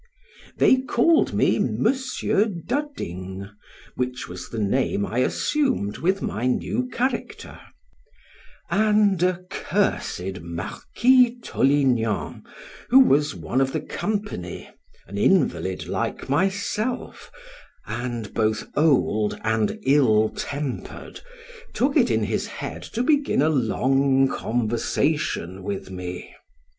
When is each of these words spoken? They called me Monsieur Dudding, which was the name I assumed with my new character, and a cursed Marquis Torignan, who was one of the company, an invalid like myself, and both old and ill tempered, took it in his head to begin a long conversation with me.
They 0.57 0.77
called 0.77 1.31
me 1.31 1.59
Monsieur 1.59 2.45
Dudding, 2.45 3.51
which 3.93 4.27
was 4.27 4.49
the 4.49 4.57
name 4.57 5.05
I 5.05 5.19
assumed 5.19 5.99
with 5.99 6.23
my 6.23 6.47
new 6.47 6.89
character, 6.89 7.59
and 8.71 9.21
a 9.21 9.41
cursed 9.51 10.41
Marquis 10.41 11.37
Torignan, 11.43 12.43
who 12.89 13.01
was 13.01 13.35
one 13.35 13.61
of 13.61 13.73
the 13.73 13.79
company, 13.79 14.67
an 15.05 15.19
invalid 15.19 15.87
like 15.87 16.27
myself, 16.27 17.29
and 17.85 18.33
both 18.33 18.67
old 18.75 19.39
and 19.43 19.77
ill 19.83 20.29
tempered, 20.29 21.21
took 21.75 21.95
it 21.95 22.09
in 22.09 22.23
his 22.23 22.47
head 22.47 22.81
to 22.81 23.03
begin 23.03 23.43
a 23.43 23.49
long 23.49 24.27
conversation 24.27 25.61
with 25.61 25.91
me. 25.91 26.33